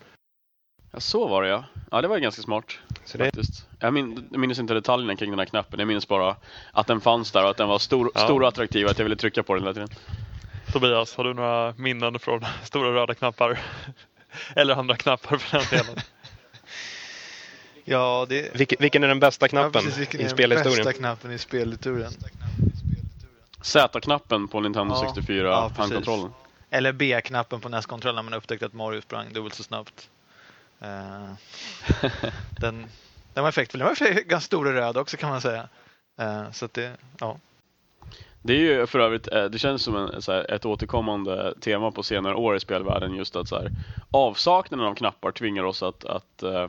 [0.93, 1.65] Ja, så var det ja.
[1.91, 2.79] Ja, det var ganska smart.
[3.05, 3.25] Så det...
[3.25, 3.67] faktiskt.
[3.79, 5.79] Jag, min, jag minns inte detaljerna kring den här knappen.
[5.79, 6.37] Jag minns bara
[6.73, 8.21] att den fanns där och att den var stor, ja.
[8.21, 8.87] stor och attraktiv.
[8.87, 9.89] Att jag ville trycka på den hela tiden.
[10.73, 13.59] Tobias, har du några minnen från stora röda knappar?
[14.57, 15.97] Eller andra knappar för den delen?
[17.85, 18.55] Ja, det...
[18.55, 20.77] Vilken, vilken är den bästa knappen ja, precis, i spelhistorien?
[20.77, 22.13] Den bästa knappen i spelhistorien?
[23.63, 26.33] Z-knappen på Nintendo ja, 64 ja, handkontrollen.
[26.71, 30.09] Eller B-knappen på NES-kontrollen när man upptäckte att Mario sprang dubbelt så snabbt.
[30.85, 31.35] Uh,
[32.61, 32.87] den,
[33.35, 33.79] den var effektfull.
[33.79, 35.69] Den var ganska stor och röd också kan man säga.
[36.21, 37.39] Uh, så det, ja.
[38.43, 42.03] Det är ju för övrigt, eh, det känns som en, här, ett återkommande tema på
[42.03, 43.71] senare år i spelvärlden just att så här,
[44.11, 46.67] avsaknaden av knappar tvingar oss att, att uh,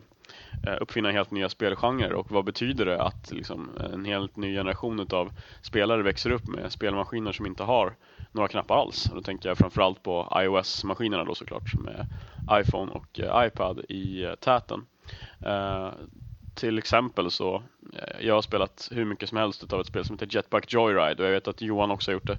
[0.82, 5.32] uppfinna helt nya spelgenrer och vad betyder det att liksom, en helt ny generation av
[5.62, 7.93] spelare växer upp med spelmaskiner som inte har
[8.34, 9.10] några knappar alls.
[9.10, 12.06] Och då tänker jag framförallt på iOS-maskinerna då såklart med
[12.52, 14.86] iPhone och eh, iPad i eh, täten.
[15.39, 15.91] Eh,
[16.54, 17.63] till exempel så,
[18.19, 21.26] jag har spelat hur mycket som helst av ett spel som heter Jetpack Joyride och
[21.28, 22.38] jag vet att Johan också har gjort det.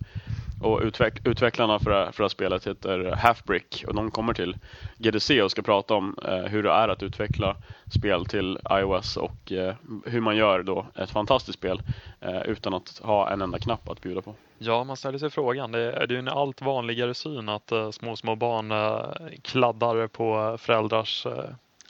[0.65, 4.57] Och utveck utvecklarna för det, för det här spelet heter Halfbrick och de kommer till
[4.99, 7.57] GDC och ska prata om eh, hur det är att utveckla
[7.91, 9.75] spel till iOS och eh,
[10.07, 11.83] hur man gör då ett fantastiskt spel
[12.21, 14.35] eh, utan att ha en enda knapp att bjuda på.
[14.59, 15.73] Ja, man ställer sig frågan.
[15.73, 20.51] Det är, ju en allt vanligare syn att eh, små, små barn eh, kladdar på
[20.51, 21.27] eh, föräldrars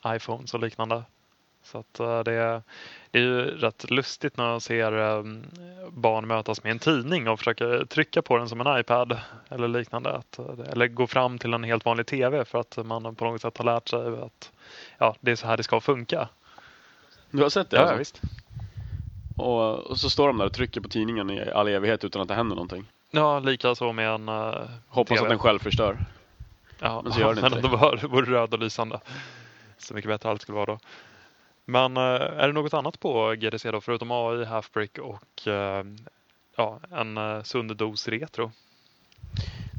[0.06, 1.02] iPhones och liknande.
[1.64, 2.62] Så att eh, det,
[3.11, 5.44] det är ju rätt lustigt när man ser um,
[5.88, 10.12] barn mötas med en tidning och försöka trycka på den som en iPad eller liknande.
[10.12, 13.40] Att, eh, eller gå fram till en helt vanlig TV för att man på något
[13.40, 14.53] sätt har lärt sig att
[14.98, 16.29] ja, det är så här det ska funka.
[17.31, 17.77] Du har sett det?
[17.77, 17.98] Ja, alltså?
[17.98, 18.20] visst.
[19.37, 22.29] Och, och så står de där och trycker på tidningen i all evighet utan att
[22.29, 22.85] det händer någonting.
[23.11, 24.55] Ja, lika så med en uh,
[24.88, 25.22] Hoppas TV.
[25.22, 25.98] att den själv förstör.
[26.79, 29.00] Ja, men så gör den men inte om det var, röd och lysande.
[29.79, 30.79] Så mycket bättre allt skulle vara då.
[31.64, 35.85] Men eh, är det något annat på GDC då förutom AI, Halfbrick och eh,
[36.57, 38.50] ja, en uh, sund dos retro?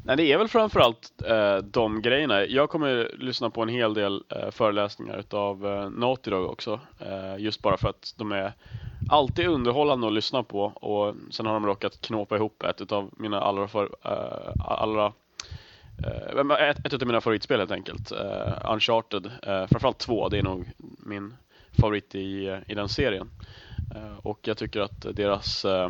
[0.04, 2.46] Nej, det är väl framförallt eh, de grejerna.
[2.46, 6.80] Jag kommer lyssna på en hel del eh, föreläsningar utav eh, Naughty Dog också.
[7.00, 8.52] Eh, just bara för att de är
[9.10, 13.40] alltid underhållande att lyssna på och sen har de råkat knåpa ihop ett utav mina
[13.40, 15.12] allra, för, eh, allra
[16.60, 18.12] ett, ett av mina favoritspel helt enkelt.
[18.12, 19.26] Uh, Uncharted.
[19.26, 21.34] Uh, framförallt två, det är nog min
[21.76, 23.30] favorit i, i den serien.
[23.96, 25.88] Uh, och jag tycker att deras uh,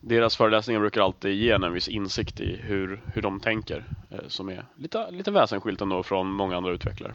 [0.00, 3.84] deras föreläsningar brukar alltid ge en viss insikt i hur, hur de tänker
[4.28, 7.14] som är lite, lite väsensskilt ändå från många andra utvecklare.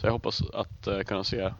[0.00, 1.52] Så jag hoppas att kunna se ett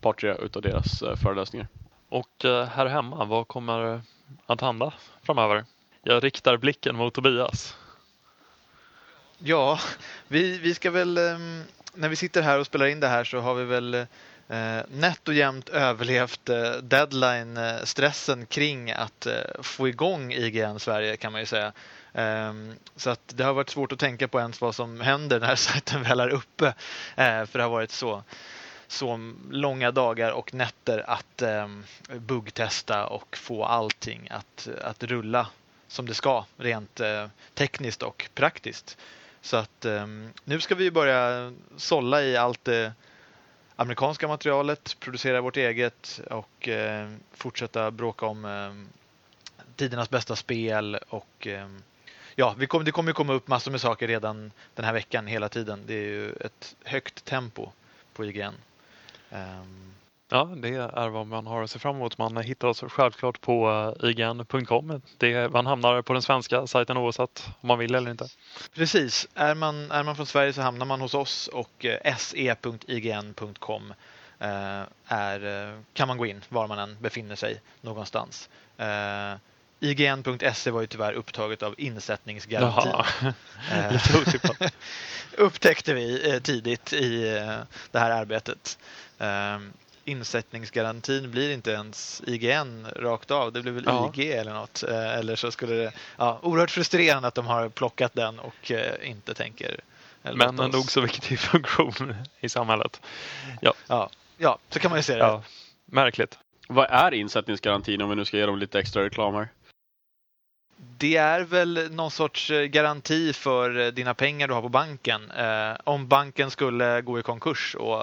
[0.00, 1.68] par, tre utav deras föreläsningar.
[2.08, 4.00] Och här hemma, vad kommer
[4.46, 5.64] att hända framöver?
[6.02, 7.76] Jag riktar blicken mot Tobias.
[9.38, 9.78] Ja,
[10.28, 11.62] vi, vi ska väl, ehm,
[11.94, 14.06] när vi sitter här och spelar in det här så har vi väl
[14.48, 21.16] eh, nätt och jämnt överlevt eh, deadline-stressen eh, kring att eh, få igång IGN Sverige
[21.16, 21.72] kan man ju säga.
[22.14, 25.54] Ehm, så att det har varit svårt att tänka på ens vad som händer när
[25.56, 26.66] sajten väl är uppe.
[27.16, 28.22] Eh, för det har varit så,
[28.86, 35.46] så långa dagar och nätter att um, buggtesta och få allting att, att rulla
[35.88, 38.96] som det ska rent eh, tekniskt och praktiskt.
[39.40, 42.92] Så att ehm, nu ska vi börja sålla i allt det
[43.76, 48.72] amerikanska materialet, producera vårt eget och eh, fortsätta bråka om eh,
[49.76, 51.68] tidernas bästa spel och eh,
[52.34, 55.48] ja, vi kom, det kommer komma upp massor med saker redan den här veckan hela
[55.48, 55.82] tiden.
[55.86, 57.68] Det är ju ett högt tempo
[58.12, 58.54] på IGN.
[59.30, 59.94] Ehm,
[60.34, 62.18] Ja, det är vad man har att se fram emot.
[62.18, 63.70] Man hittar oss självklart på
[64.02, 65.02] eh, ign.com.
[65.50, 68.28] Man hamnar på den svenska sajten oavsett om man vill eller inte.
[68.74, 69.28] Precis.
[69.34, 73.94] Är man, är man från Sverige så hamnar man hos oss och eh, se.ign.com
[74.38, 78.48] eh, är, kan man gå in var man än befinner sig någonstans.
[79.80, 82.92] IGN.se var ju tyvärr upptaget av insättningsgarantin.
[85.36, 87.22] Upptäckte vi tidigt i
[87.90, 88.78] det här arbetet
[90.04, 93.52] insättningsgarantin blir inte ens IGN rakt av.
[93.52, 94.12] Det blir väl ja.
[94.14, 94.82] IG eller något.
[94.82, 95.92] Eller så skulle det...
[96.16, 99.80] Ja, oerhört frustrerande att de har plockat den och inte tänker...
[100.22, 103.00] Men en nog så viktig funktion i samhället.
[103.60, 103.74] Ja.
[103.86, 105.18] ja, ja så kan man ju se det.
[105.18, 105.42] Ja.
[105.84, 106.38] Märkligt.
[106.68, 109.48] Vad är insättningsgarantin om vi nu ska ge dem lite extra reklam här?
[110.76, 115.30] Det är väl någon sorts garanti för dina pengar du har på banken.
[115.30, 118.02] Eh, om banken skulle gå i konkurs, och,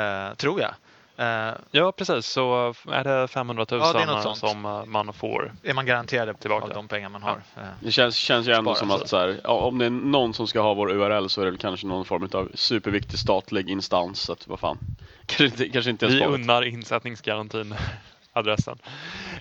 [0.00, 0.74] eh, tror jag.
[1.20, 2.26] Uh, ja, precis.
[2.26, 5.52] Så är det 500 000 ja, som eh, man får.
[5.62, 7.42] Är man garanterad tillbaka av de pengar man har.
[7.54, 7.62] Ja.
[7.80, 10.60] Det känns, känns ju ändå som att så här, om det är någon som ska
[10.60, 14.20] ha vår URL så är det kanske någon form av superviktig statlig instans.
[14.20, 14.78] Så att, vad fan.
[15.26, 17.74] Kanske inte, kanske inte Vi unnar insättningsgarantin
[18.32, 18.78] adressen.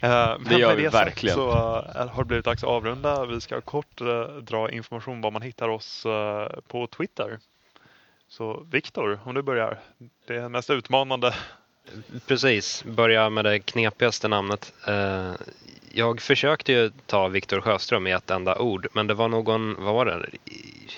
[0.04, 1.36] Uh, det gör vi verkligen.
[1.36, 3.26] Så har det blivit dags att avrunda.
[3.26, 4.02] Vi ska kort
[4.42, 6.06] dra information var man hittar oss
[6.68, 7.39] på Twitter.
[8.28, 9.80] Så Viktor, om du börjar.
[10.28, 11.34] Det är mest utmanande
[12.28, 14.74] Precis, börja med det knepigaste namnet.
[14.88, 15.34] Eh,
[15.92, 19.94] jag försökte ju ta Viktor Sjöström i ett enda ord, men det var någon, vad
[19.94, 20.30] var det,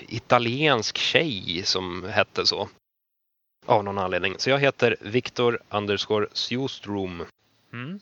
[0.08, 2.70] italiensk tjej som hette så.
[3.65, 4.36] Av någon anledning.
[4.38, 7.26] Så jag heter Viktor underscore Sjostrom.
[7.74, 8.00] Mm.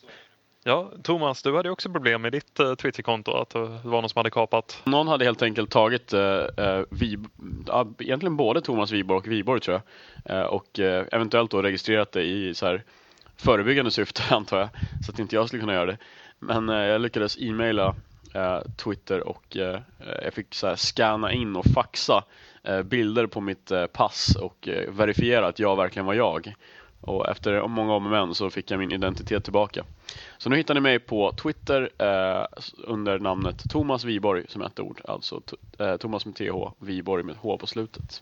[0.63, 4.19] Ja, Thomas, du hade också problem med ditt uh, Twitterkonto, att det var någon som
[4.19, 4.81] hade kapat.
[4.86, 7.27] Någon hade helt enkelt tagit uh, uh, Vib
[7.69, 9.81] uh, egentligen både Thomas Wiborg och Wiborg tror
[10.23, 12.84] jag, uh, och uh, eventuellt då registrerat det i så här
[13.38, 14.69] förebyggande syfte antar jag,
[15.06, 15.98] så att inte jag skulle kunna göra det.
[16.40, 17.96] Men jag lyckades e-maila
[18.84, 19.58] Twitter och
[20.23, 22.23] jag fick så här scanna in och faxa
[22.84, 26.54] bilder på mitt pass och verifiera att jag verkligen var jag.
[27.02, 29.85] Och efter många om och men så fick jag min identitet tillbaka.
[30.37, 32.45] Så nu hittar ni mig på Twitter eh,
[32.77, 35.02] under namnet Thomas Viborg som ett ord.
[35.06, 35.41] Alltså
[35.77, 38.21] eh, Thomas med TH, Viborg med H på slutet.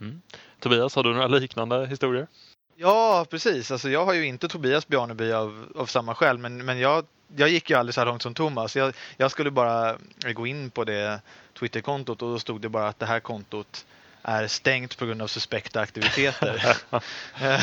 [0.00, 0.20] Mm.
[0.60, 2.26] Tobias, har du några liknande historier?
[2.76, 3.70] Ja, precis.
[3.70, 7.04] Alltså, jag har ju inte Tobias Bjarneby av, av samma skäl, men, men jag,
[7.36, 8.76] jag gick ju aldrig så här långt som Thomas.
[8.76, 9.96] Jag, jag skulle bara
[10.34, 11.20] gå in på det
[11.58, 13.86] Twitterkontot och då stod det bara att det här kontot
[14.28, 16.76] är stängt på grund av suspekta aktiviteter.
[17.40, 17.60] Eh,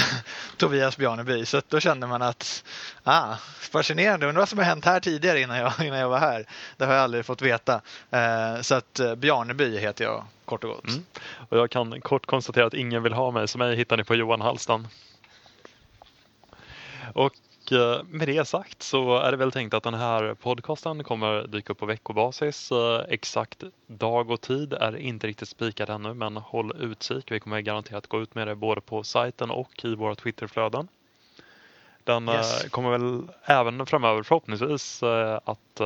[0.57, 1.45] Tobias Bjarneby.
[1.45, 2.63] Så då kände man att,
[3.03, 6.45] ah, fascinerande, undrar vad som har hänt här tidigare innan jag, innan jag var här.
[6.77, 7.81] Det har jag aldrig fått veta.
[8.11, 10.87] Eh, så att Bjarneby heter jag kort och gott.
[10.87, 11.03] Mm.
[11.49, 14.15] Och jag kan kort konstatera att ingen vill ha mig, så mig hittar ni på
[14.15, 14.87] Johan Hallstan.
[17.13, 17.33] Och
[17.71, 21.73] Eh, med det sagt så är det väl tänkt att den här podcasten kommer dyka
[21.73, 22.71] upp på veckobasis.
[22.71, 27.31] Eh, exakt dag och tid är inte riktigt spikad ännu men håll utkik.
[27.31, 30.87] Vi kommer garanterat gå ut med det både på sajten och i våra Twitterflöden.
[32.03, 32.69] Den eh, yes.
[32.69, 35.03] kommer väl även framöver förhoppningsvis
[35.43, 35.81] att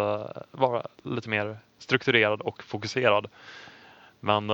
[0.52, 3.28] vara lite mer strukturerad och fokuserad.
[4.20, 4.50] Men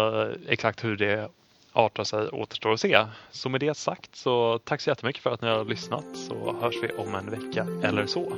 [0.48, 1.30] exakt hur det
[1.74, 3.06] artar sig återstår att se.
[3.32, 6.76] Så med det sagt så tack så jättemycket för att ni har lyssnat så hörs
[6.84, 8.34] vi om en vecka eller så.